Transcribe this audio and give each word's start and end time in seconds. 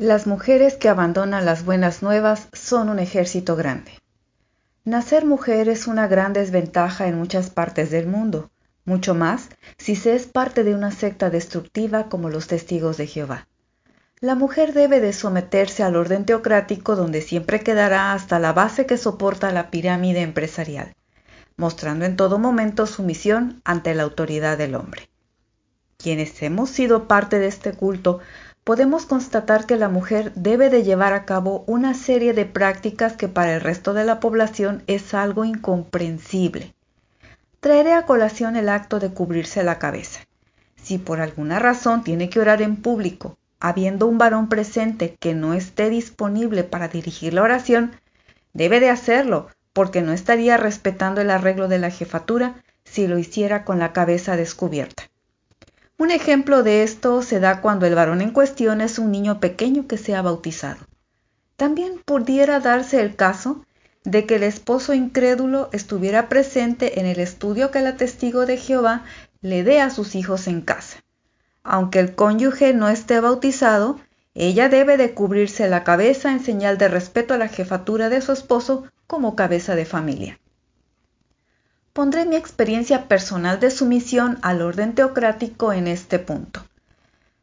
Las 0.00 0.26
mujeres 0.26 0.76
que 0.76 0.88
abandonan 0.88 1.44
las 1.44 1.66
buenas 1.66 2.02
nuevas 2.02 2.48
son 2.54 2.88
un 2.88 2.98
ejército 2.98 3.54
grande. 3.54 3.92
Nacer 4.82 5.26
mujer 5.26 5.68
es 5.68 5.86
una 5.86 6.08
gran 6.08 6.32
desventaja 6.32 7.06
en 7.06 7.18
muchas 7.18 7.50
partes 7.50 7.90
del 7.90 8.06
mundo, 8.06 8.50
mucho 8.86 9.14
más 9.14 9.50
si 9.76 9.96
se 9.96 10.14
es 10.14 10.26
parte 10.26 10.64
de 10.64 10.74
una 10.74 10.90
secta 10.90 11.28
destructiva 11.28 12.08
como 12.08 12.30
los 12.30 12.46
testigos 12.46 12.96
de 12.96 13.08
Jehová. 13.08 13.46
La 14.20 14.34
mujer 14.34 14.72
debe 14.72 15.00
de 15.00 15.12
someterse 15.12 15.82
al 15.82 15.96
orden 15.96 16.24
teocrático 16.24 16.96
donde 16.96 17.20
siempre 17.20 17.60
quedará 17.60 18.14
hasta 18.14 18.38
la 18.38 18.54
base 18.54 18.86
que 18.86 18.96
soporta 18.96 19.52
la 19.52 19.70
pirámide 19.70 20.22
empresarial, 20.22 20.94
mostrando 21.58 22.06
en 22.06 22.16
todo 22.16 22.38
momento 22.38 22.86
sumisión 22.86 23.60
ante 23.66 23.94
la 23.94 24.04
autoridad 24.04 24.56
del 24.56 24.76
hombre. 24.76 25.10
Quienes 25.98 26.42
hemos 26.42 26.70
sido 26.70 27.06
parte 27.06 27.38
de 27.38 27.48
este 27.48 27.74
culto 27.74 28.20
podemos 28.64 29.06
constatar 29.06 29.66
que 29.66 29.76
la 29.76 29.88
mujer 29.88 30.32
debe 30.34 30.70
de 30.70 30.82
llevar 30.82 31.12
a 31.12 31.24
cabo 31.24 31.64
una 31.66 31.94
serie 31.94 32.32
de 32.32 32.46
prácticas 32.46 33.16
que 33.16 33.28
para 33.28 33.54
el 33.54 33.60
resto 33.60 33.94
de 33.94 34.04
la 34.04 34.20
población 34.20 34.82
es 34.86 35.14
algo 35.14 35.44
incomprensible. 35.44 36.74
Traeré 37.60 37.92
a 37.92 38.06
colación 38.06 38.56
el 38.56 38.68
acto 38.68 39.00
de 39.00 39.10
cubrirse 39.10 39.62
la 39.62 39.78
cabeza. 39.78 40.20
Si 40.76 40.98
por 40.98 41.20
alguna 41.20 41.58
razón 41.58 42.04
tiene 42.04 42.30
que 42.30 42.40
orar 42.40 42.62
en 42.62 42.76
público, 42.76 43.36
habiendo 43.60 44.06
un 44.06 44.16
varón 44.16 44.48
presente 44.48 45.16
que 45.20 45.34
no 45.34 45.52
esté 45.52 45.90
disponible 45.90 46.64
para 46.64 46.88
dirigir 46.88 47.34
la 47.34 47.42
oración, 47.42 47.92
debe 48.54 48.80
de 48.80 48.88
hacerlo, 48.88 49.48
porque 49.72 50.00
no 50.00 50.12
estaría 50.12 50.56
respetando 50.56 51.20
el 51.20 51.30
arreglo 51.30 51.68
de 51.68 51.78
la 51.78 51.90
jefatura 51.90 52.62
si 52.84 53.06
lo 53.06 53.18
hiciera 53.18 53.64
con 53.64 53.78
la 53.78 53.92
cabeza 53.92 54.36
descubierta. 54.36 55.09
Un 56.00 56.10
ejemplo 56.10 56.62
de 56.62 56.82
esto 56.82 57.20
se 57.20 57.40
da 57.40 57.60
cuando 57.60 57.84
el 57.84 57.94
varón 57.94 58.22
en 58.22 58.30
cuestión 58.30 58.80
es 58.80 58.98
un 58.98 59.12
niño 59.12 59.38
pequeño 59.38 59.86
que 59.86 59.98
se 59.98 60.14
ha 60.14 60.22
bautizado. 60.22 60.78
También 61.58 62.00
pudiera 62.02 62.58
darse 62.58 63.02
el 63.02 63.16
caso 63.16 63.66
de 64.04 64.24
que 64.24 64.36
el 64.36 64.42
esposo 64.42 64.94
incrédulo 64.94 65.68
estuviera 65.72 66.30
presente 66.30 67.00
en 67.00 67.04
el 67.04 67.20
estudio 67.20 67.70
que 67.70 67.82
la 67.82 67.98
testigo 67.98 68.46
de 68.46 68.56
Jehová 68.56 69.04
le 69.42 69.62
dé 69.62 69.82
a 69.82 69.90
sus 69.90 70.14
hijos 70.14 70.46
en 70.46 70.62
casa. 70.62 71.04
Aunque 71.64 71.98
el 71.98 72.14
cónyuge 72.14 72.72
no 72.72 72.88
esté 72.88 73.20
bautizado, 73.20 74.00
ella 74.32 74.70
debe 74.70 74.96
de 74.96 75.12
cubrirse 75.12 75.68
la 75.68 75.84
cabeza 75.84 76.32
en 76.32 76.40
señal 76.40 76.78
de 76.78 76.88
respeto 76.88 77.34
a 77.34 77.36
la 77.36 77.48
jefatura 77.48 78.08
de 78.08 78.22
su 78.22 78.32
esposo 78.32 78.84
como 79.06 79.36
cabeza 79.36 79.74
de 79.74 79.84
familia 79.84 80.40
pondré 82.00 82.24
mi 82.24 82.36
experiencia 82.36 83.08
personal 83.08 83.60
de 83.60 83.70
sumisión 83.70 84.38
al 84.40 84.62
orden 84.62 84.94
teocrático 84.94 85.74
en 85.74 85.86
este 85.86 86.18
punto. 86.18 86.64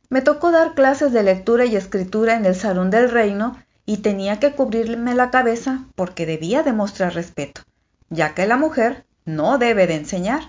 Me 0.09 0.23
tocó 0.23 0.49
dar 0.49 0.73
clases 0.73 1.13
de 1.13 1.21
lectura 1.21 1.65
y 1.65 1.75
escritura 1.75 2.33
en 2.33 2.43
el 2.43 2.55
Salón 2.55 2.89
del 2.89 3.11
Reino 3.11 3.55
y 3.85 3.97
tenía 3.97 4.39
que 4.39 4.53
cubrirme 4.53 5.13
la 5.13 5.29
cabeza 5.29 5.85
porque 5.93 6.25
debía 6.25 6.63
demostrar 6.63 7.13
respeto, 7.13 7.61
ya 8.09 8.33
que 8.33 8.47
la 8.47 8.57
mujer 8.57 9.05
no 9.25 9.59
debe 9.59 9.85
de 9.85 9.93
enseñar, 9.93 10.41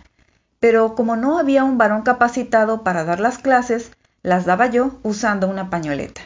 pero 0.58 0.94
como 0.94 1.16
no 1.16 1.38
había 1.38 1.64
un 1.64 1.76
varón 1.76 2.00
capacitado 2.00 2.84
para 2.84 3.04
dar 3.04 3.20
las 3.20 3.36
clases, 3.36 3.90
las 4.22 4.46
daba 4.46 4.68
yo 4.68 4.98
usando 5.02 5.48
una 5.48 5.68
pañoleta. 5.68 6.22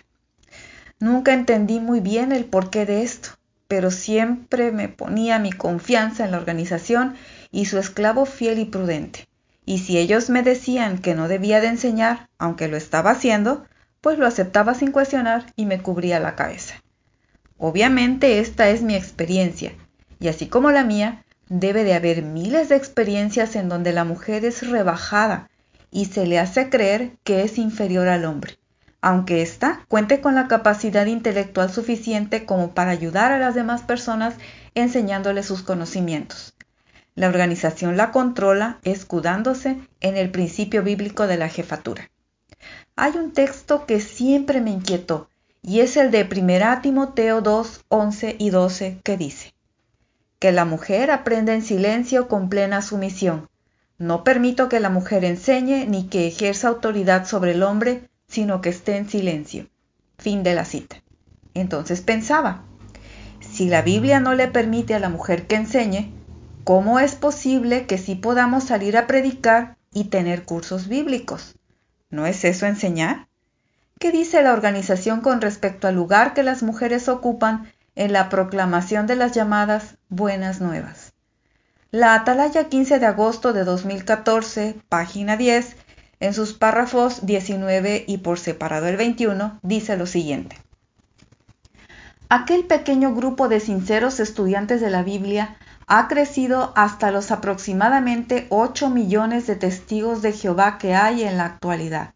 Nunca 1.00 1.32
entendí 1.32 1.80
muy 1.80 1.98
bien 1.98 2.30
el 2.30 2.44
porqué 2.44 2.86
de 2.86 3.02
esto, 3.02 3.30
pero 3.66 3.90
siempre 3.90 4.70
me 4.70 4.88
ponía 4.88 5.40
mi 5.40 5.50
confianza 5.50 6.24
en 6.24 6.30
la 6.30 6.36
organización 6.36 7.16
y 7.52 7.66
su 7.66 7.78
esclavo 7.78 8.26
fiel 8.26 8.58
y 8.58 8.64
prudente. 8.64 9.28
Y 9.64 9.78
si 9.78 9.98
ellos 9.98 10.28
me 10.30 10.42
decían 10.42 10.98
que 10.98 11.14
no 11.14 11.28
debía 11.28 11.60
de 11.60 11.68
enseñar, 11.68 12.28
aunque 12.38 12.66
lo 12.66 12.76
estaba 12.76 13.12
haciendo, 13.12 13.64
pues 14.00 14.18
lo 14.18 14.26
aceptaba 14.26 14.74
sin 14.74 14.90
cuestionar 14.90 15.46
y 15.54 15.66
me 15.66 15.80
cubría 15.80 16.18
la 16.18 16.34
cabeza. 16.34 16.82
Obviamente 17.58 18.40
esta 18.40 18.70
es 18.70 18.82
mi 18.82 18.96
experiencia, 18.96 19.72
y 20.18 20.26
así 20.26 20.48
como 20.48 20.72
la 20.72 20.82
mía, 20.82 21.24
debe 21.48 21.84
de 21.84 21.94
haber 21.94 22.22
miles 22.22 22.68
de 22.68 22.76
experiencias 22.76 23.54
en 23.54 23.68
donde 23.68 23.92
la 23.92 24.04
mujer 24.04 24.44
es 24.44 24.68
rebajada 24.68 25.48
y 25.90 26.06
se 26.06 26.26
le 26.26 26.40
hace 26.40 26.70
creer 26.70 27.12
que 27.22 27.42
es 27.42 27.58
inferior 27.58 28.08
al 28.08 28.24
hombre, 28.24 28.58
aunque 29.00 29.42
ésta 29.42 29.84
cuente 29.86 30.20
con 30.20 30.34
la 30.34 30.48
capacidad 30.48 31.06
intelectual 31.06 31.70
suficiente 31.70 32.46
como 32.46 32.74
para 32.74 32.90
ayudar 32.90 33.30
a 33.30 33.38
las 33.38 33.54
demás 33.54 33.82
personas 33.82 34.34
enseñándole 34.74 35.42
sus 35.42 35.62
conocimientos. 35.62 36.54
La 37.14 37.28
organización 37.28 37.96
la 37.96 38.10
controla 38.10 38.78
escudándose 38.84 39.78
en 40.00 40.16
el 40.16 40.30
principio 40.30 40.82
bíblico 40.82 41.26
de 41.26 41.36
la 41.36 41.48
jefatura. 41.48 42.10
Hay 42.96 43.12
un 43.16 43.32
texto 43.32 43.86
que 43.86 44.00
siempre 44.00 44.60
me 44.60 44.70
inquietó 44.70 45.28
y 45.60 45.80
es 45.80 45.96
el 45.96 46.10
de 46.10 46.28
1 46.30 46.80
Timoteo 46.80 47.40
2, 47.40 47.84
11 47.88 48.36
y 48.38 48.50
12 48.50 48.98
que 49.04 49.16
dice, 49.16 49.54
que 50.38 50.52
la 50.52 50.64
mujer 50.64 51.10
aprenda 51.10 51.54
en 51.54 51.62
silencio 51.62 52.28
con 52.28 52.48
plena 52.48 52.82
sumisión. 52.82 53.48
No 53.98 54.24
permito 54.24 54.68
que 54.68 54.80
la 54.80 54.90
mujer 54.90 55.24
enseñe 55.24 55.86
ni 55.86 56.08
que 56.08 56.26
ejerza 56.26 56.68
autoridad 56.68 57.26
sobre 57.26 57.52
el 57.52 57.62
hombre, 57.62 58.08
sino 58.26 58.60
que 58.60 58.70
esté 58.70 58.96
en 58.96 59.08
silencio. 59.08 59.68
Fin 60.18 60.42
de 60.42 60.54
la 60.54 60.64
cita. 60.64 60.96
Entonces 61.54 62.00
pensaba, 62.00 62.64
si 63.40 63.68
la 63.68 63.82
Biblia 63.82 64.18
no 64.18 64.34
le 64.34 64.48
permite 64.48 64.94
a 64.94 64.98
la 64.98 65.10
mujer 65.10 65.46
que 65.46 65.56
enseñe, 65.56 66.12
¿cómo 66.64 67.00
es 67.00 67.14
posible 67.14 67.86
que 67.86 67.98
sí 67.98 68.14
podamos 68.14 68.64
salir 68.64 68.96
a 68.96 69.06
predicar 69.06 69.76
y 69.92 70.04
tener 70.04 70.44
cursos 70.44 70.88
bíblicos? 70.88 71.54
¿No 72.10 72.26
es 72.26 72.44
eso 72.44 72.66
enseñar? 72.66 73.28
¿Qué 73.98 74.10
dice 74.10 74.42
la 74.42 74.52
organización 74.52 75.20
con 75.20 75.40
respecto 75.40 75.88
al 75.88 75.94
lugar 75.94 76.34
que 76.34 76.42
las 76.42 76.62
mujeres 76.62 77.08
ocupan 77.08 77.72
en 77.94 78.12
la 78.12 78.28
proclamación 78.28 79.06
de 79.06 79.16
las 79.16 79.32
llamadas 79.32 79.96
buenas 80.08 80.60
nuevas? 80.60 81.12
La 81.90 82.14
Atalaya 82.14 82.68
15 82.68 82.98
de 82.98 83.06
agosto 83.06 83.52
de 83.52 83.64
2014, 83.64 84.76
página 84.88 85.36
10, 85.36 85.76
en 86.20 86.34
sus 86.34 86.54
párrafos 86.54 87.26
19 87.26 88.04
y 88.06 88.18
por 88.18 88.38
separado 88.38 88.86
el 88.86 88.96
21, 88.96 89.60
dice 89.62 89.96
lo 89.96 90.06
siguiente. 90.06 90.56
Aquel 92.28 92.64
pequeño 92.64 93.14
grupo 93.14 93.48
de 93.48 93.60
sinceros 93.60 94.18
estudiantes 94.20 94.80
de 94.80 94.88
la 94.88 95.02
Biblia 95.02 95.58
ha 95.86 96.08
crecido 96.08 96.72
hasta 96.76 97.10
los 97.10 97.30
aproximadamente 97.30 98.46
8 98.50 98.90
millones 98.90 99.46
de 99.46 99.56
testigos 99.56 100.22
de 100.22 100.32
Jehová 100.32 100.78
que 100.78 100.94
hay 100.94 101.24
en 101.24 101.36
la 101.36 101.46
actualidad, 101.46 102.14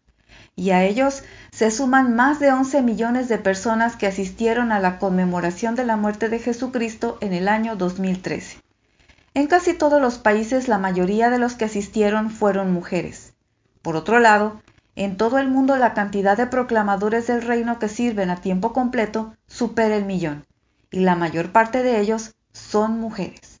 y 0.55 0.71
a 0.71 0.83
ellos 0.83 1.23
se 1.51 1.69
suman 1.71 2.15
más 2.15 2.39
de 2.39 2.51
11 2.51 2.81
millones 2.81 3.29
de 3.29 3.37
personas 3.37 3.95
que 3.95 4.07
asistieron 4.07 4.71
a 4.71 4.79
la 4.79 4.99
conmemoración 4.99 5.75
de 5.75 5.85
la 5.85 5.97
muerte 5.97 6.29
de 6.29 6.39
Jesucristo 6.39 7.17
en 7.21 7.33
el 7.33 7.47
año 7.47 7.75
2013. 7.75 8.61
En 9.33 9.47
casi 9.47 9.73
todos 9.73 10.01
los 10.01 10.17
países 10.17 10.67
la 10.67 10.79
mayoría 10.79 11.29
de 11.29 11.37
los 11.37 11.53
que 11.53 11.65
asistieron 11.65 12.31
fueron 12.31 12.71
mujeres. 12.71 13.33
Por 13.83 13.95
otro 13.95 14.19
lado, 14.19 14.59
en 14.95 15.15
todo 15.15 15.37
el 15.37 15.47
mundo 15.47 15.75
la 15.75 15.93
cantidad 15.93 16.35
de 16.35 16.47
proclamadores 16.47 17.27
del 17.27 17.43
reino 17.43 17.77
que 17.77 17.87
sirven 17.87 18.31
a 18.31 18.41
tiempo 18.41 18.73
completo 18.73 19.35
supera 19.45 19.95
el 19.95 20.05
millón, 20.05 20.47
y 20.89 21.01
la 21.01 21.15
mayor 21.15 21.51
parte 21.51 21.83
de 21.83 21.99
ellos 21.99 22.33
son 22.51 22.99
mujeres. 22.99 23.56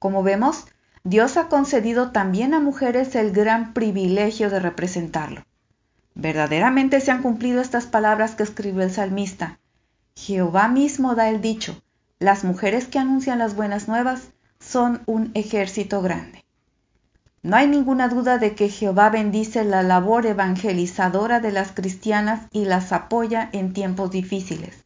Como 0.00 0.22
vemos, 0.22 0.64
Dios 1.04 1.36
ha 1.36 1.48
concedido 1.48 2.10
también 2.10 2.54
a 2.54 2.58
mujeres 2.58 3.14
el 3.14 3.32
gran 3.32 3.74
privilegio 3.74 4.48
de 4.48 4.58
representarlo. 4.58 5.44
Verdaderamente 6.14 7.02
se 7.02 7.10
han 7.10 7.22
cumplido 7.22 7.60
estas 7.60 7.84
palabras 7.84 8.34
que 8.34 8.42
escribió 8.42 8.82
el 8.82 8.90
salmista. 8.90 9.60
Jehová 10.16 10.68
mismo 10.68 11.14
da 11.14 11.28
el 11.28 11.42
dicho, 11.42 11.82
las 12.18 12.44
mujeres 12.44 12.86
que 12.86 12.98
anuncian 12.98 13.38
las 13.38 13.54
buenas 13.54 13.88
nuevas 13.88 14.30
son 14.58 15.02
un 15.04 15.32
ejército 15.34 16.00
grande. 16.00 16.46
No 17.42 17.56
hay 17.56 17.68
ninguna 17.68 18.08
duda 18.08 18.38
de 18.38 18.54
que 18.54 18.70
Jehová 18.70 19.10
bendice 19.10 19.64
la 19.64 19.82
labor 19.82 20.24
evangelizadora 20.24 21.40
de 21.40 21.52
las 21.52 21.72
cristianas 21.72 22.46
y 22.52 22.64
las 22.64 22.92
apoya 22.92 23.50
en 23.52 23.74
tiempos 23.74 24.10
difíciles. 24.10 24.82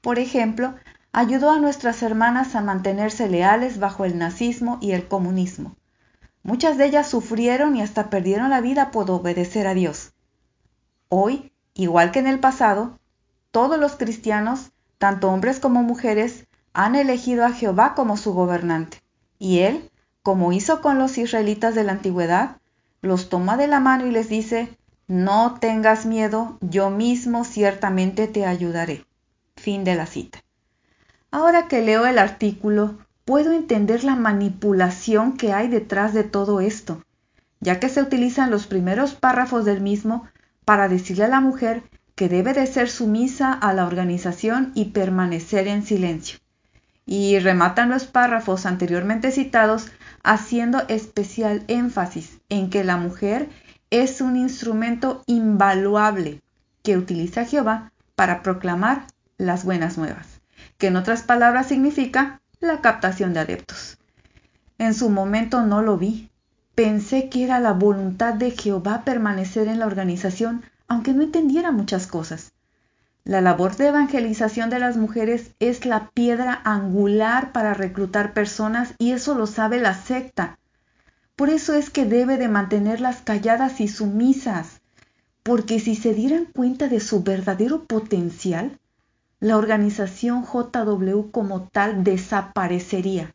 Por 0.00 0.18
ejemplo, 0.18 0.74
ayudó 1.12 1.50
a 1.50 1.58
nuestras 1.58 2.02
hermanas 2.02 2.54
a 2.54 2.62
mantenerse 2.62 3.28
leales 3.28 3.78
bajo 3.78 4.04
el 4.04 4.18
nazismo 4.18 4.78
y 4.80 4.92
el 4.92 5.06
comunismo. 5.08 5.76
Muchas 6.42 6.78
de 6.78 6.86
ellas 6.86 7.08
sufrieron 7.08 7.76
y 7.76 7.82
hasta 7.82 8.10
perdieron 8.10 8.50
la 8.50 8.60
vida 8.60 8.90
por 8.90 9.10
obedecer 9.10 9.66
a 9.66 9.74
Dios. 9.74 10.12
Hoy, 11.08 11.52
igual 11.74 12.10
que 12.10 12.18
en 12.18 12.26
el 12.26 12.40
pasado, 12.40 12.98
todos 13.50 13.78
los 13.78 13.96
cristianos, 13.96 14.72
tanto 14.98 15.30
hombres 15.30 15.60
como 15.60 15.82
mujeres, 15.82 16.46
han 16.72 16.96
elegido 16.96 17.44
a 17.44 17.52
Jehová 17.52 17.94
como 17.94 18.16
su 18.16 18.32
gobernante, 18.32 19.02
y 19.38 19.60
Él, 19.60 19.90
como 20.22 20.52
hizo 20.52 20.80
con 20.80 20.98
los 20.98 21.18
israelitas 21.18 21.74
de 21.74 21.84
la 21.84 21.92
antigüedad, 21.92 22.56
los 23.02 23.28
toma 23.28 23.56
de 23.56 23.66
la 23.66 23.80
mano 23.80 24.06
y 24.06 24.10
les 24.10 24.28
dice, 24.28 24.78
no 25.06 25.58
tengas 25.60 26.06
miedo, 26.06 26.56
yo 26.60 26.88
mismo 26.88 27.44
ciertamente 27.44 28.28
te 28.28 28.46
ayudaré. 28.46 29.04
Fin 29.56 29.84
de 29.84 29.96
la 29.96 30.06
cita. 30.06 30.42
Ahora 31.32 31.66
que 31.66 31.80
leo 31.80 32.04
el 32.06 32.18
artículo, 32.18 32.98
puedo 33.24 33.52
entender 33.52 34.04
la 34.04 34.16
manipulación 34.16 35.38
que 35.38 35.54
hay 35.54 35.66
detrás 35.66 36.12
de 36.12 36.24
todo 36.24 36.60
esto, 36.60 37.02
ya 37.58 37.80
que 37.80 37.88
se 37.88 38.02
utilizan 38.02 38.50
los 38.50 38.66
primeros 38.66 39.14
párrafos 39.14 39.64
del 39.64 39.80
mismo 39.80 40.28
para 40.66 40.88
decirle 40.88 41.24
a 41.24 41.28
la 41.28 41.40
mujer 41.40 41.84
que 42.14 42.28
debe 42.28 42.52
de 42.52 42.66
ser 42.66 42.90
sumisa 42.90 43.50
a 43.50 43.72
la 43.72 43.86
organización 43.86 44.72
y 44.74 44.86
permanecer 44.86 45.68
en 45.68 45.84
silencio. 45.84 46.38
Y 47.06 47.38
rematan 47.38 47.88
los 47.88 48.04
párrafos 48.04 48.66
anteriormente 48.66 49.32
citados 49.32 49.90
haciendo 50.22 50.86
especial 50.88 51.64
énfasis 51.66 52.40
en 52.50 52.68
que 52.68 52.84
la 52.84 52.98
mujer 52.98 53.48
es 53.88 54.20
un 54.20 54.36
instrumento 54.36 55.22
invaluable 55.26 56.42
que 56.82 56.98
utiliza 56.98 57.46
Jehová 57.46 57.90
para 58.16 58.42
proclamar 58.42 59.06
las 59.38 59.64
buenas 59.64 59.96
nuevas, 59.96 60.31
que 60.82 60.88
en 60.88 60.96
otras 60.96 61.22
palabras 61.22 61.68
significa 61.68 62.40
la 62.58 62.80
captación 62.80 63.32
de 63.32 63.38
adeptos. 63.38 63.98
En 64.78 64.94
su 64.94 65.10
momento 65.10 65.62
no 65.62 65.80
lo 65.80 65.96
vi. 65.96 66.28
Pensé 66.74 67.28
que 67.28 67.44
era 67.44 67.60
la 67.60 67.72
voluntad 67.72 68.34
de 68.34 68.50
Jehová 68.50 69.04
permanecer 69.04 69.68
en 69.68 69.78
la 69.78 69.86
organización, 69.86 70.64
aunque 70.88 71.12
no 71.12 71.22
entendiera 71.22 71.70
muchas 71.70 72.08
cosas. 72.08 72.50
La 73.22 73.40
labor 73.40 73.76
de 73.76 73.86
evangelización 73.86 74.70
de 74.70 74.80
las 74.80 74.96
mujeres 74.96 75.52
es 75.60 75.86
la 75.86 76.10
piedra 76.10 76.60
angular 76.64 77.52
para 77.52 77.74
reclutar 77.74 78.32
personas 78.32 78.94
y 78.98 79.12
eso 79.12 79.36
lo 79.36 79.46
sabe 79.46 79.78
la 79.78 79.94
secta. 79.94 80.58
Por 81.36 81.48
eso 81.48 81.74
es 81.74 81.90
que 81.90 82.06
debe 82.06 82.38
de 82.38 82.48
mantenerlas 82.48 83.20
calladas 83.20 83.80
y 83.80 83.86
sumisas, 83.86 84.80
porque 85.44 85.78
si 85.78 85.94
se 85.94 86.12
dieran 86.12 86.46
cuenta 86.46 86.88
de 86.88 86.98
su 86.98 87.22
verdadero 87.22 87.84
potencial, 87.84 88.80
la 89.42 89.56
organización 89.56 90.44
JW 90.44 91.32
como 91.32 91.62
tal 91.64 92.04
desaparecería. 92.04 93.34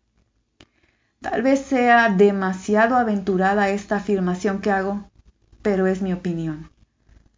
Tal 1.19 1.41
vez 1.41 1.59
sea 1.59 2.07
demasiado 2.07 2.95
aventurada 2.95 3.71
esta 3.71 3.97
afirmación 3.97 4.61
que 4.61 4.71
hago, 4.71 5.09
pero 5.61 5.85
es 5.85 6.01
mi 6.01 6.13
opinión. 6.13 6.69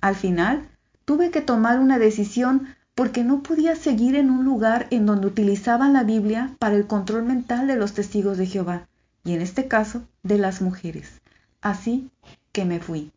Al 0.01 0.13
final, 0.13 0.69
tuve 1.04 1.31
que 1.31 1.42
tomar 1.42 1.80
una 1.80 1.98
decisión 1.98 2.68
porque 2.94 3.24
no 3.24 3.42
podía 3.42 3.75
seguir 3.75 4.16
en 4.16 4.30
un 4.30 4.45
lugar 4.45 4.86
en 4.92 5.07
donde 5.07 5.25
utilizaban 5.25 5.94
la 5.94 6.04
Biblia 6.04 6.56
para 6.60 6.75
el 6.75 6.86
control 6.86 7.24
mental 7.24 7.66
de 7.66 7.75
los 7.75 7.94
testigos 7.94 8.38
de 8.38 8.45
Jehová, 8.45 8.88
y 9.24 9.33
en 9.33 9.42
este 9.42 9.68
caso 9.68 10.04
de 10.21 10.38
las 10.38 10.62
mujeres. 10.62 11.21
Así 11.60 12.12
que 12.51 12.66
me 12.66 12.80
fui. 12.80 13.12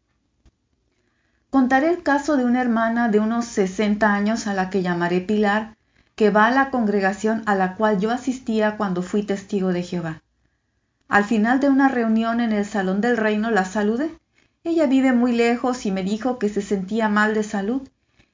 Contaré 1.53 1.91
el 1.91 2.03
caso 2.03 2.39
de 2.39 2.47
una 2.47 2.63
hermana 2.63 3.11
de 3.11 3.21
unos 3.21 3.45
60 3.45 4.11
años 4.11 4.47
a 4.47 4.55
la 4.55 4.71
que 4.71 4.81
llamaré 4.81 5.21
Pilar, 5.21 5.77
que 6.15 6.31
va 6.31 6.47
a 6.47 6.51
la 6.51 6.71
congregación 6.71 7.43
a 7.45 7.55
la 7.55 7.75
cual 7.75 8.01
yo 8.01 8.11
asistía 8.11 8.79
cuando 8.79 9.03
fui 9.03 9.23
testigo 9.23 9.71
de 9.71 9.83
Jehová. 9.83 10.23
Al 11.09 11.25
final 11.25 11.61
de 11.61 11.69
una 11.69 11.89
reunión 11.89 12.41
en 12.41 12.53
el 12.53 12.65
Salón 12.65 13.03
del 13.03 13.19
Reino 13.19 13.51
la 13.51 13.67
saludé. 13.67 14.17
Ella 14.65 14.87
vive 14.87 15.13
muy 15.13 15.33
lejos 15.33 15.85
y 15.85 15.91
me 15.91 16.03
dijo 16.03 16.39
que 16.39 16.49
se 16.49 16.63
sentía 16.63 17.11
mal 17.11 17.35
de 17.35 17.43
salud, 17.43 17.83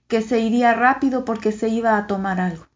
que 0.06 0.22
se 0.22 0.38
iría 0.38 0.72
rápido 0.74 1.24
porque 1.24 1.50
se 1.50 1.68
iba 1.70 1.96
a 1.96 2.06
tomar 2.06 2.40
algo. 2.40 2.68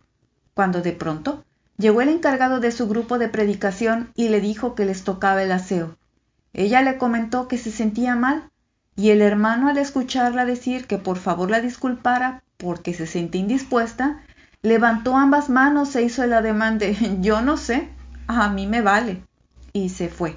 Cuando 0.55 0.83
de 0.83 0.91
pronto 0.91 1.44
llegó 1.79 2.00
el 2.00 2.09
encargado 2.09 2.59
de 2.59 2.73
su 2.73 2.89
grupo 2.89 3.21
de 3.21 3.29
predicación 3.29 4.11
y 4.17 4.29
le 4.29 4.41
dijo 4.41 4.75
que 4.75 4.87
les 4.87 5.05
tocaba 5.05 5.44
el 5.44 5.53
aseo. 5.53 5.97
Ella 6.53 6.83
le 6.83 6.99
comentó 6.99 7.47
que 7.47 7.59
se 7.59 7.71
sentía 7.71 8.17
mal 8.17 8.50
y 8.94 9.11
el 9.11 9.23
hermano 9.23 9.69
al 9.69 9.79
escucharla 9.79 10.44
decir 10.44 10.87
que 10.87 10.99
por 10.99 11.19
favor 11.19 11.50
la 11.50 11.61
disculpara 11.61 12.43
porque 12.56 12.94
se 12.94 13.06
sentía 13.06 13.41
indispuesta, 13.41 14.21
levantó 14.62 15.17
ambas 15.17 15.49
manos 15.49 15.94
e 15.97 16.03
hizo 16.03 16.23
el 16.23 16.33
ademán 16.33 16.79
de 16.79 16.97
yo 17.21 17.43
no 17.43 17.56
sé, 17.56 17.89
a 18.27 18.49
mí 18.49 18.67
me 18.67 18.83
vale, 18.83 19.23
y 19.73 19.89
se 19.89 20.09
fue. 20.09 20.37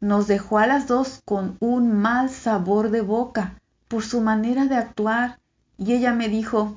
Nos 0.00 0.26
dejó 0.26 0.58
a 0.58 0.66
las 0.66 0.86
dos 0.86 1.20
con 1.24 1.56
un 1.60 1.92
mal 1.92 2.30
sabor 2.30 2.90
de 2.90 3.00
boca 3.00 3.54
por 3.88 4.02
su 4.02 4.20
manera 4.20 4.66
de 4.66 4.76
actuar, 4.76 5.38
y 5.76 5.92
ella 5.92 6.12
me 6.12 6.28
dijo 6.28 6.76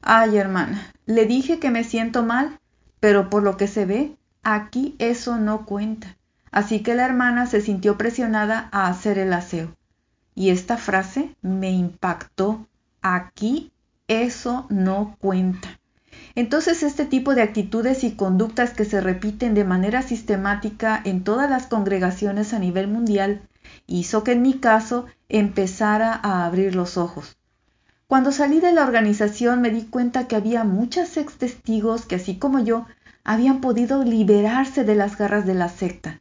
ay 0.00 0.36
hermana, 0.36 0.92
le 1.06 1.26
dije 1.26 1.58
que 1.58 1.70
me 1.70 1.82
siento 1.82 2.22
mal, 2.22 2.58
pero 3.00 3.30
por 3.30 3.42
lo 3.42 3.56
que 3.56 3.66
se 3.66 3.86
ve, 3.86 4.16
aquí 4.42 4.94
eso 4.98 5.36
no 5.36 5.64
cuenta. 5.64 6.16
Así 6.52 6.82
que 6.82 6.94
la 6.94 7.04
hermana 7.04 7.46
se 7.46 7.60
sintió 7.60 7.98
presionada 7.98 8.68
a 8.70 8.86
hacer 8.86 9.18
el 9.18 9.32
aseo. 9.32 9.74
Y 10.34 10.50
esta 10.50 10.76
frase 10.76 11.34
me 11.42 11.70
impactó. 11.70 12.66
Aquí 13.02 13.72
eso 14.08 14.66
no 14.68 15.16
cuenta. 15.20 15.78
Entonces 16.34 16.82
este 16.82 17.04
tipo 17.06 17.34
de 17.34 17.42
actitudes 17.42 18.02
y 18.04 18.12
conductas 18.12 18.72
que 18.72 18.84
se 18.84 19.00
repiten 19.00 19.54
de 19.54 19.64
manera 19.64 20.02
sistemática 20.02 21.00
en 21.04 21.22
todas 21.22 21.48
las 21.48 21.66
congregaciones 21.66 22.52
a 22.52 22.58
nivel 22.58 22.88
mundial 22.88 23.42
hizo 23.86 24.24
que 24.24 24.32
en 24.32 24.42
mi 24.42 24.54
caso 24.54 25.06
empezara 25.28 26.12
a 26.12 26.44
abrir 26.44 26.74
los 26.74 26.96
ojos. 26.96 27.36
Cuando 28.06 28.32
salí 28.32 28.60
de 28.60 28.72
la 28.72 28.82
organización 28.82 29.60
me 29.60 29.70
di 29.70 29.82
cuenta 29.82 30.26
que 30.26 30.36
había 30.36 30.64
muchas 30.64 31.16
ex 31.16 31.38
testigos 31.38 32.04
que 32.06 32.16
así 32.16 32.36
como 32.36 32.58
yo 32.58 32.86
habían 33.22 33.60
podido 33.60 34.04
liberarse 34.04 34.84
de 34.84 34.94
las 34.94 35.16
garras 35.16 35.46
de 35.46 35.54
la 35.54 35.68
secta 35.68 36.20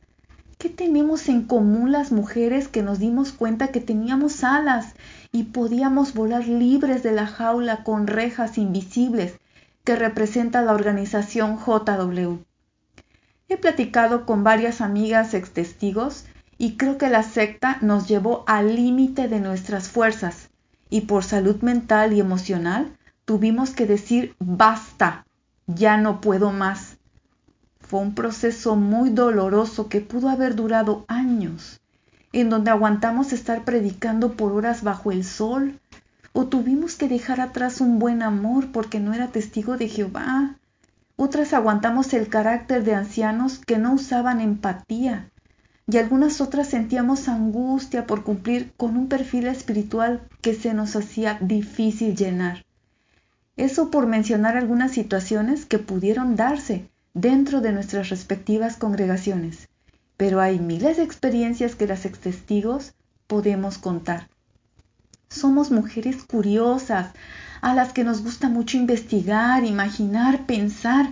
¿Qué 0.64 0.70
tenemos 0.70 1.28
en 1.28 1.42
común 1.42 1.92
las 1.92 2.14
mujeres 2.14 2.70
que 2.70 2.84
nos 2.84 2.98
dimos 2.98 3.34
cuenta 3.34 3.68
que 3.68 3.82
teníamos 3.82 4.46
alas 4.46 4.94
y 5.34 5.44
podíamos 5.44 6.14
volar 6.14 6.48
libres 6.48 7.04
de 7.04 7.12
la 7.12 7.28
jaula 7.28 7.84
con 7.84 8.08
rejas 8.08 8.58
invisibles 8.58 9.34
que 9.84 9.98
representa 9.98 10.62
la 10.62 10.72
organización 10.72 11.58
JW? 11.58 12.38
He 13.50 13.58
platicado 13.58 14.26
con 14.26 14.46
varias 14.46 14.80
amigas 14.80 15.34
ex 15.34 15.52
testigos 15.52 16.24
y 16.58 16.78
creo 16.78 16.98
que 16.98 17.10
la 17.10 17.24
secta 17.24 17.78
nos 17.82 18.08
llevó 18.08 18.46
al 18.48 18.78
límite 18.78 19.28
de 19.28 19.42
nuestras 19.42 19.90
fuerzas 19.90 20.50
y 20.90 21.02
por 21.02 21.26
salud 21.26 21.62
mental 21.62 22.14
y 22.14 22.22
emocional 22.22 22.96
tuvimos 23.26 23.72
que 23.72 23.86
decir 23.86 24.34
basta, 24.40 25.26
ya 25.68 25.98
no 25.98 26.22
puedo 26.22 26.54
más. 26.54 26.93
Fue 27.94 28.02
un 28.02 28.16
proceso 28.16 28.76
muy 28.76 29.12
doloroso 29.12 29.88
que 29.88 30.02
pudo 30.02 30.30
haber 30.30 30.56
durado 30.56 31.06
años, 31.08 31.80
en 32.32 32.50
donde 32.50 32.72
aguantamos 32.72 33.34
estar 33.34 33.66
predicando 33.66 34.34
por 34.34 34.52
horas 34.54 34.82
bajo 34.82 35.12
el 35.12 35.24
sol, 35.24 35.80
o 36.32 36.48
tuvimos 36.48 36.96
que 36.96 37.08
dejar 37.08 37.40
atrás 37.40 37.82
un 37.82 38.00
buen 38.00 38.24
amor 38.24 38.72
porque 38.72 39.00
no 39.00 39.14
era 39.14 39.28
testigo 39.28 39.78
de 39.78 39.90
Jehová. 39.90 40.56
Otras 41.18 41.54
aguantamos 41.54 42.16
el 42.16 42.30
carácter 42.30 42.84
de 42.84 42.96
ancianos 42.96 43.60
que 43.60 43.78
no 43.78 43.94
usaban 43.94 44.42
empatía, 44.42 45.30
y 45.86 45.98
algunas 45.98 46.42
otras 46.42 46.70
sentíamos 46.70 47.28
angustia 47.28 48.08
por 48.08 48.24
cumplir 48.24 48.74
con 48.76 48.98
un 48.98 49.08
perfil 49.08 49.46
espiritual 49.46 50.28
que 50.42 50.56
se 50.56 50.74
nos 50.74 50.96
hacía 50.96 51.38
difícil 51.42 52.16
llenar. 52.16 52.66
Eso 53.56 53.92
por 53.92 54.08
mencionar 54.08 54.58
algunas 54.58 54.94
situaciones 54.94 55.68
que 55.68 55.78
pudieron 55.78 56.36
darse 56.36 56.90
dentro 57.14 57.62
de 57.62 57.72
nuestras 57.72 58.10
respectivas 58.10 58.78
congregaciones, 58.78 59.70
pero 60.18 60.42
hay 60.42 60.60
miles 60.60 60.98
de 60.98 61.04
experiencias 61.04 61.76
que 61.76 61.88
las 61.88 62.02
testigos 62.02 62.94
podemos 63.28 63.78
contar. 63.78 64.30
Somos 65.30 65.72
mujeres 65.72 66.24
curiosas, 66.24 67.12
a 67.62 67.74
las 67.74 67.94
que 67.94 68.04
nos 68.04 68.24
gusta 68.24 68.50
mucho 68.50 68.78
investigar, 68.78 69.64
imaginar, 69.64 70.46
pensar. 70.46 71.12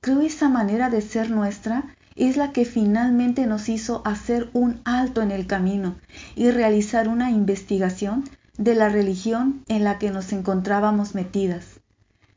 Creo 0.00 0.20
esa 0.20 0.48
manera 0.48 0.90
de 0.90 1.00
ser 1.00 1.30
nuestra 1.30 1.84
es 2.14 2.36
la 2.36 2.52
que 2.52 2.64
finalmente 2.64 3.46
nos 3.46 3.68
hizo 3.68 4.02
hacer 4.06 4.50
un 4.52 4.80
alto 4.84 5.22
en 5.22 5.30
el 5.30 5.46
camino 5.46 5.96
y 6.34 6.50
realizar 6.50 7.08
una 7.08 7.30
investigación 7.30 8.24
de 8.58 8.74
la 8.74 8.88
religión 8.88 9.64
en 9.68 9.84
la 9.84 9.98
que 9.98 10.10
nos 10.10 10.32
encontrábamos 10.32 11.14
metidas. 11.14 11.80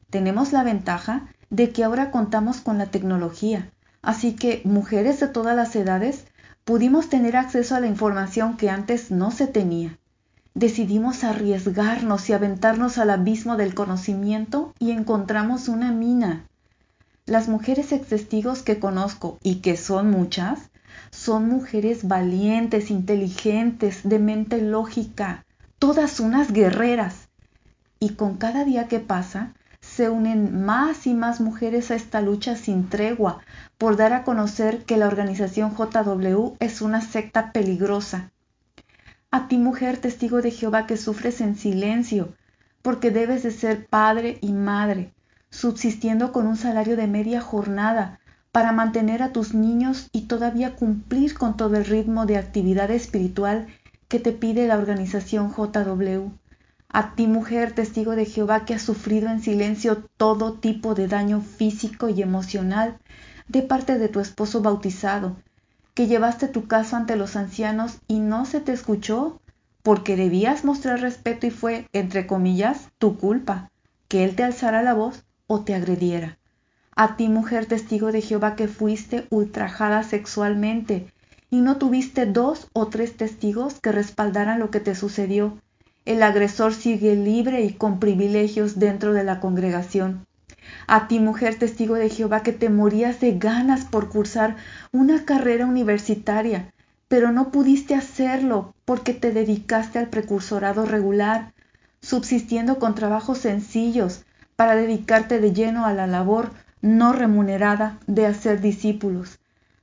Tenemos 0.09 0.51
la 0.51 0.63
ventaja 0.63 1.27
de 1.49 1.71
que 1.71 1.83
ahora 1.83 2.11
contamos 2.11 2.61
con 2.61 2.77
la 2.77 2.87
tecnología, 2.87 3.71
así 4.01 4.33
que 4.33 4.61
mujeres 4.65 5.19
de 5.19 5.27
todas 5.27 5.55
las 5.55 5.75
edades 5.75 6.25
pudimos 6.63 7.09
tener 7.09 7.35
acceso 7.35 7.75
a 7.75 7.79
la 7.79 7.87
información 7.87 8.55
que 8.55 8.69
antes 8.69 9.11
no 9.11 9.31
se 9.31 9.47
tenía. 9.47 9.97
Decidimos 10.53 11.23
arriesgarnos 11.23 12.29
y 12.29 12.33
aventarnos 12.33 12.97
al 12.97 13.11
abismo 13.11 13.55
del 13.55 13.73
conocimiento 13.73 14.73
y 14.77 14.91
encontramos 14.91 15.67
una 15.67 15.91
mina. 15.91 16.45
Las 17.25 17.47
mujeres 17.47 17.91
ex 17.91 18.07
testigos 18.07 18.63
que 18.63 18.79
conozco, 18.79 19.37
y 19.43 19.57
que 19.57 19.77
son 19.77 20.09
muchas, 20.09 20.71
son 21.11 21.47
mujeres 21.47 22.07
valientes, 22.07 22.91
inteligentes, 22.91 24.01
de 24.03 24.19
mente 24.19 24.61
lógica, 24.61 25.45
todas 25.77 26.19
unas 26.19 26.51
guerreras. 26.51 27.29
Y 27.99 28.09
con 28.15 28.37
cada 28.37 28.65
día 28.65 28.87
que 28.87 28.99
pasa, 28.99 29.53
se 29.99 30.09
unen 30.09 30.63
más 30.63 31.07
y 31.07 31.13
más 31.13 31.41
mujeres 31.41 31.91
a 31.91 31.95
esta 31.95 32.21
lucha 32.21 32.55
sin 32.55 32.87
tregua 32.87 33.41
por 33.77 33.97
dar 33.97 34.13
a 34.13 34.23
conocer 34.23 34.85
que 34.85 34.95
la 34.95 35.07
organización 35.07 35.75
JW 35.75 36.55
es 36.61 36.81
una 36.81 37.01
secta 37.01 37.51
peligrosa. 37.51 38.31
A 39.29 39.49
ti 39.49 39.57
mujer 39.57 39.97
testigo 39.97 40.41
de 40.41 40.51
Jehová 40.51 40.87
que 40.87 40.95
sufres 40.95 41.41
en 41.41 41.57
silencio, 41.57 42.33
porque 42.81 43.11
debes 43.11 43.43
de 43.43 43.51
ser 43.51 43.87
padre 43.87 44.37
y 44.39 44.53
madre, 44.53 45.11
subsistiendo 45.49 46.31
con 46.31 46.47
un 46.47 46.55
salario 46.55 46.95
de 46.95 47.07
media 47.07 47.41
jornada 47.41 48.21
para 48.53 48.71
mantener 48.71 49.21
a 49.21 49.33
tus 49.33 49.53
niños 49.53 50.07
y 50.13 50.27
todavía 50.27 50.77
cumplir 50.77 51.37
con 51.37 51.57
todo 51.57 51.75
el 51.75 51.83
ritmo 51.83 52.25
de 52.25 52.37
actividad 52.37 52.89
espiritual 52.89 53.67
que 54.07 54.21
te 54.21 54.31
pide 54.31 54.65
la 54.65 54.77
organización 54.77 55.51
JW. 55.51 56.38
A 56.91 57.13
ti 57.13 57.27
mujer, 57.27 57.73
testigo 57.73 58.15
de 58.15 58.25
Jehová, 58.25 58.65
que 58.65 58.73
has 58.73 58.81
sufrido 58.81 59.29
en 59.29 59.41
silencio 59.41 60.03
todo 60.17 60.53
tipo 60.53 60.95
de 60.95 61.07
daño 61.07 61.39
físico 61.41 62.09
y 62.09 62.23
emocional 62.23 62.97
de 63.47 63.61
parte 63.61 63.99
de 63.99 64.09
tu 64.09 64.19
esposo 64.19 64.61
bautizado, 64.61 65.35
que 65.93 66.07
llevaste 66.07 66.47
tu 66.47 66.65
caso 66.67 66.95
ante 66.95 67.15
los 67.15 67.35
ancianos 67.35 67.99
y 68.07 68.19
no 68.19 68.45
se 68.45 68.59
te 68.59 68.71
escuchó, 68.71 69.39
porque 69.83 70.15
debías 70.15 70.65
mostrar 70.65 70.99
respeto 70.99 71.45
y 71.45 71.51
fue, 71.51 71.87
entre 71.93 72.25
comillas, 72.25 72.89
tu 72.97 73.17
culpa, 73.17 73.69
que 74.07 74.23
él 74.23 74.35
te 74.35 74.43
alzara 74.43 74.81
la 74.81 74.95
voz 74.95 75.23
o 75.45 75.61
te 75.61 75.75
agrediera. 75.75 76.39
A 76.95 77.17
ti, 77.17 77.27
mujer 77.27 77.67
testigo 77.67 78.11
de 78.11 78.21
Jehová, 78.21 78.55
que 78.55 78.67
fuiste 78.67 79.27
ultrajada 79.29 80.01
sexualmente 80.01 81.13
y 81.51 81.61
no 81.61 81.77
tuviste 81.77 82.25
dos 82.25 82.67
o 82.73 82.87
tres 82.87 83.15
testigos 83.15 83.79
que 83.79 83.91
respaldaran 83.91 84.59
lo 84.59 84.71
que 84.71 84.79
te 84.79 84.95
sucedió. 84.95 85.59
El 86.09 86.23
agresor 86.23 86.73
sigue 86.73 87.15
libre 87.15 87.61
y 87.61 87.73
con 87.73 87.99
privilegios 87.99 88.79
dentro 88.79 89.13
de 89.13 89.23
la 89.23 89.39
congregación. 89.39 90.25
A 90.87 91.07
ti, 91.07 91.19
mujer 91.19 91.59
testigo 91.59 91.93
de 91.93 92.09
Jehová, 92.09 92.41
que 92.41 92.51
te 92.51 92.67
morías 92.67 93.19
de 93.19 93.37
ganas 93.37 93.85
por 93.85 94.09
cursar 94.09 94.55
una 94.91 95.23
carrera 95.23 95.67
universitaria, 95.67 96.73
pero 97.07 97.31
no 97.31 97.51
pudiste 97.51 97.93
hacerlo 97.93 98.73
porque 98.85 99.13
te 99.13 99.31
dedicaste 99.31 99.99
al 99.99 100.07
precursorado 100.07 100.83
regular, 100.83 101.53
subsistiendo 102.01 102.79
con 102.79 102.95
trabajos 102.95 103.37
sencillos 103.37 104.23
para 104.55 104.75
dedicarte 104.75 105.39
de 105.39 105.53
lleno 105.53 105.85
a 105.85 105.93
la 105.93 106.07
labor 106.07 106.49
no 106.81 107.13
remunerada 107.13 107.99
de 108.07 108.25
hacer 108.25 108.61
discípulos. 108.61 109.37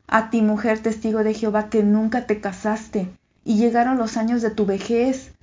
A 0.09 0.31
ti, 0.31 0.43
mujer 0.43 0.81
testigo 0.81 1.23
de 1.23 1.35
Jehová, 1.35 1.71
que 1.71 1.85
nunca 1.85 2.27
te 2.27 2.41
casaste 2.41 3.07
y 3.45 3.59
llegaron 3.59 3.97
los 3.97 4.17
años 4.17 4.43
de 4.43 4.51
tu 4.51 4.67
vejez, 4.67 5.36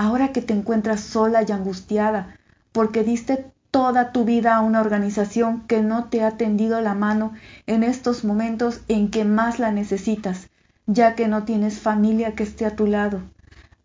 ahora 0.00 0.32
que 0.32 0.40
te 0.40 0.54
encuentras 0.54 1.00
sola 1.00 1.44
y 1.46 1.52
angustiada, 1.52 2.34
porque 2.72 3.04
diste 3.04 3.52
toda 3.70 4.12
tu 4.12 4.24
vida 4.24 4.56
a 4.56 4.62
una 4.62 4.80
organización 4.80 5.66
que 5.66 5.82
no 5.82 6.04
te 6.04 6.24
ha 6.24 6.38
tendido 6.38 6.80
la 6.80 6.94
mano 6.94 7.34
en 7.66 7.82
estos 7.82 8.24
momentos 8.24 8.80
en 8.88 9.10
que 9.10 9.26
más 9.26 9.58
la 9.58 9.72
necesitas, 9.72 10.48
ya 10.86 11.14
que 11.14 11.28
no 11.28 11.44
tienes 11.44 11.80
familia 11.80 12.34
que 12.34 12.44
esté 12.44 12.64
a 12.64 12.76
tu 12.76 12.86
lado. 12.86 13.20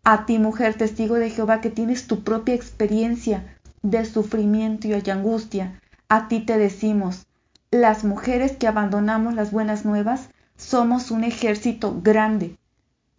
A 0.04 0.24
ti, 0.24 0.38
mujer 0.38 0.72
testigo 0.72 1.16
de 1.16 1.28
Jehová, 1.28 1.60
que 1.60 1.68
tienes 1.68 2.06
tu 2.06 2.24
propia 2.24 2.54
experiencia 2.54 3.58
de 3.82 4.02
sufrimiento 4.06 4.88
y 4.88 5.10
angustia, 5.10 5.82
a 6.08 6.28
ti 6.28 6.40
te 6.40 6.56
decimos, 6.56 7.26
las 7.70 8.04
mujeres 8.04 8.52
que 8.52 8.66
abandonamos 8.66 9.34
las 9.34 9.50
buenas 9.50 9.84
nuevas 9.84 10.30
somos 10.56 11.10
un 11.10 11.24
ejército 11.24 12.00
grande. 12.02 12.56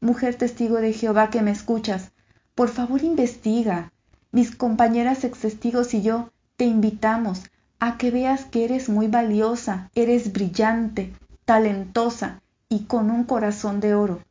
Mujer 0.01 0.33
testigo 0.33 0.77
de 0.77 0.93
Jehová 0.93 1.29
que 1.29 1.43
me 1.43 1.51
escuchas, 1.51 2.11
por 2.57 2.69
favor 2.69 3.03
investiga. 3.03 3.93
Mis 4.31 4.55
compañeras 4.55 5.23
ex 5.23 5.41
testigos 5.41 5.93
y 5.93 6.01
yo 6.01 6.31
te 6.55 6.65
invitamos 6.65 7.43
a 7.79 7.99
que 7.99 8.09
veas 8.09 8.45
que 8.45 8.65
eres 8.65 8.89
muy 8.89 9.07
valiosa, 9.07 9.91
eres 9.93 10.33
brillante, 10.33 11.13
talentosa 11.45 12.41
y 12.67 12.85
con 12.85 13.11
un 13.11 13.25
corazón 13.25 13.79
de 13.79 13.93
oro. 13.93 14.23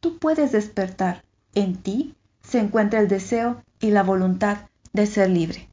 Tú 0.00 0.18
puedes 0.18 0.52
despertar. 0.52 1.24
En 1.54 1.76
ti 1.76 2.14
se 2.42 2.58
encuentra 2.58 3.00
el 3.00 3.08
deseo 3.08 3.62
y 3.80 3.90
la 3.90 4.02
voluntad 4.02 4.56
de 4.94 5.06
ser 5.06 5.28
libre. 5.28 5.68